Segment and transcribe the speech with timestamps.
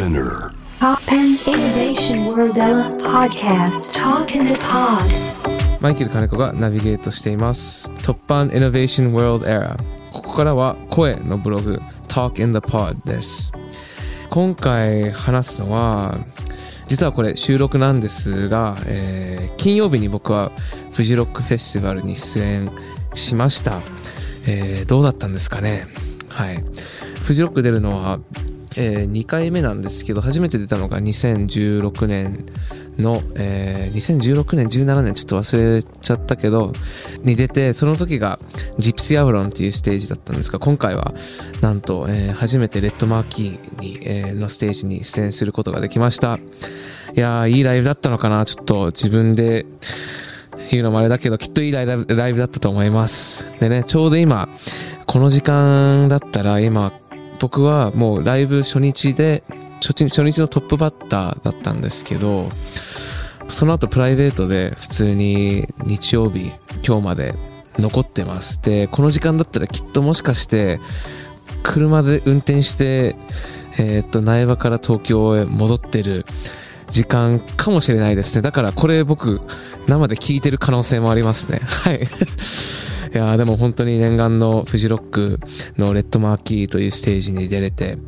[0.00, 0.54] Spinner.
[0.78, 2.54] Pop and Innovation World
[3.02, 5.04] Podcast Talk in the Pod
[5.78, 7.90] マイケル金子がナビゲートしています。
[7.96, 9.76] 突破 Innovation World Era。
[10.10, 13.52] ここからは声のブログ Talk in the Pod です。
[14.30, 16.16] 今回話すのは、
[16.86, 20.50] 実はこれ収録なんですが、えー金曜日に僕は
[20.92, 22.72] フジロックフェスティバルに出演
[23.12, 23.82] しました。
[24.46, 25.86] えーどうだったんですかね
[26.30, 26.64] はい。
[27.20, 28.18] フジロック出るのは、
[28.76, 32.46] え2回目なんですけど、初めて出たのが2016年
[32.98, 36.72] の、えー2016年、17年ちょっと忘れちゃったけど、
[37.22, 38.38] に出て、その時が
[38.78, 41.12] ジプシーアブロンっていうステージだったんですが、今回は
[41.60, 46.38] なんと、えー初めてレッドマーキーに、えーのステージに出演することができました。
[47.16, 49.66] いやー、いいライブだったのかなちょっと自分で
[50.70, 53.48] 言うのもあれだけど、きっといいライライブだったと思います。
[53.58, 54.48] でね、ちょうど今、
[55.06, 56.92] この時間だったら今、
[57.40, 59.42] 僕はもうライブ初日で、
[59.80, 62.50] 初日のトップバッターだったんですけど、
[63.48, 66.52] その後プライベートで普通に日曜日、
[66.86, 67.34] 今日まで
[67.78, 68.60] 残ってます。
[68.62, 70.80] で、この時間だったらきっともしかして、
[71.62, 73.16] 車で運転して、
[73.78, 76.26] えーっと、苗場から東京へ戻ってる
[76.90, 78.42] 時間かもしれないですね。
[78.42, 79.40] だからこれ僕、
[79.86, 81.60] 生で聞いてる可能性もありますね。
[81.62, 82.00] はい。
[83.12, 85.40] いやでも本当に念願のフジロック
[85.76, 87.98] のレッドマーキーというステージに出れて、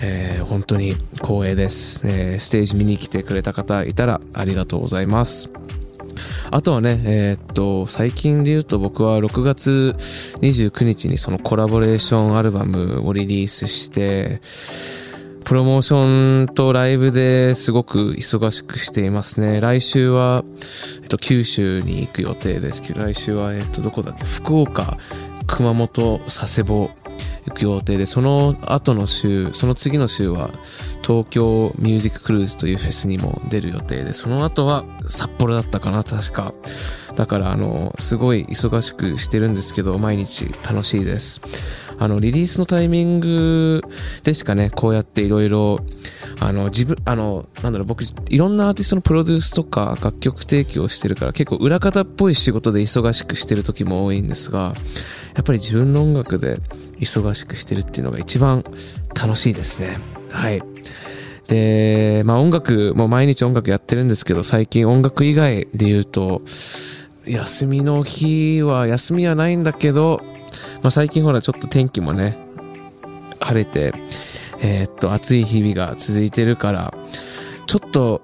[0.00, 5.50] えー本当に光栄です、えーステージ見に来てくれた方いたらありがとうございます。
[6.50, 9.94] あとはね、えーっと、最近で言うと僕は6月
[10.40, 14.40] 29日にそのコラボレーションアルバムをリリースして、
[15.44, 19.60] プロモーションとライブですごく忙しくしていますね。
[19.60, 20.42] 来週は、
[21.02, 24.24] えっと、九州に行く予定ですけど、来週は、えっと、どこだっけ？
[24.24, 24.98] 福岡、
[25.46, 26.90] 熊本、佐世保
[27.46, 30.50] 行く予定で、その後の週、その次の週は、
[31.02, 36.54] 東京ミュージッククルーズというフェスにも出る予定で、その後は札幌だったかな、確か。
[37.16, 41.42] だから、あの、すごい忙しくしてるんですけど、毎日楽しいです。
[41.98, 43.82] あの、リリースのタイミング
[44.22, 45.78] でしかね、こうやっていろいろ、
[46.40, 54.74] あの、自分、あの、なんだろう、僕、いろんなアーティストのプロデュースとか楽曲提供してるから、結構裏方っぽい仕事で忙しくしてる時も多いんですが、
[55.34, 56.58] やっぱり自分の音楽で
[57.00, 58.64] 忙しくしてるっていうのが一番
[59.20, 59.98] 楽しいですね。
[60.30, 60.62] はい。
[61.48, 66.42] で、まあ音楽、もう毎日音楽やってるんですけど、最近音楽以外で言うと、
[67.26, 70.20] 休みの日は、休みはないんだけど、
[70.82, 72.36] まあ最近ほらちょっと天気もね、
[73.40, 73.92] 晴れて、
[74.60, 76.94] えーっと、暑い日々が続いてるから、
[77.66, 78.22] ちょっと、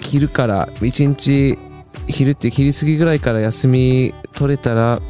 [0.00, 1.58] 昼から、一日、
[2.06, 5.00] 昼って昼過ぎぐらいから休み取れたら、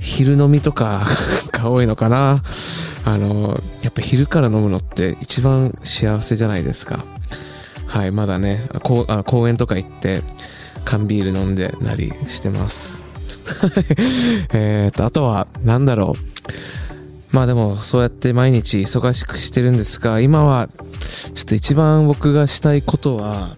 [0.00, 1.02] 昼飲みとか
[1.52, 2.42] が多いのかな。
[3.04, 7.04] あの、やっぱ昼から飲むのって一番幸せじゃないですか。
[7.86, 10.22] はい、まだね、こうあ公園とか行って、
[10.84, 13.09] 缶ビール飲んでなりしてます。
[14.52, 17.34] えーと、あとは、なんだろう。
[17.34, 20.68] まあでも、そうやって毎日忙しくしてるんですが、今は、
[21.34, 23.56] ちょっと一番僕がしたいことは、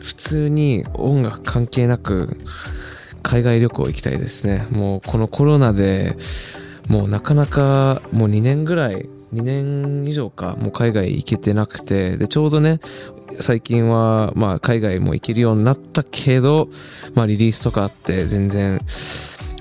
[0.00, 2.36] 普通に音楽関係なく、
[3.22, 4.66] 海外旅行行きたいですね。
[4.70, 6.16] もうこのコロナで、
[6.88, 12.80] もうなかなか、もう2年ぐらい、2年以上か、もう海外行けてなくて、で、ちょうどね、
[13.40, 16.68] 最近は、まあ海外も行けるようになったけど、
[17.14, 18.80] まあリリースとかあって全然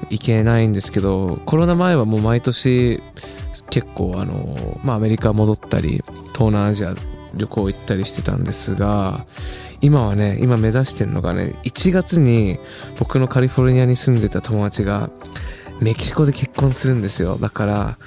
[0.10, 3.02] 行けないんですけど、コロナ前はもう毎年
[3.70, 6.96] 結構あの、まあアメリカ戻ったり、東南アジア
[7.36, 9.26] 旅行行ったりしてたんですが、
[9.82, 12.60] 今はね、今目指してるのがね、1月に
[13.00, 15.10] 僕のカリフォルニアに住んでた友達が
[15.82, 17.38] メキシコで結婚するんですよ。
[17.38, 17.98] だから、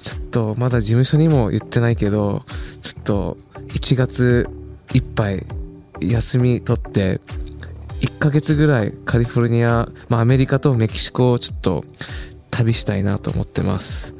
[0.00, 2.44] ちょっとまだ事務所にも言ってないけど、
[2.80, 3.38] ちょっと
[3.74, 4.48] 1月
[4.94, 5.44] いっぱい
[6.00, 7.20] 休み取って
[8.00, 11.84] 1か月ぐらいカリフォルニア、まあ、アメリカとメキシコをちょっと
[12.50, 14.14] 旅したいなと思ってます。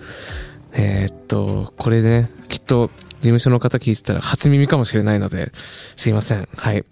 [0.74, 6.48] え、っとこれねきっと事務所の方聞いてたら初耳かもしれないのですいません。
[6.56, 6.84] はい。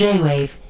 [0.00, 0.69] J-Wave.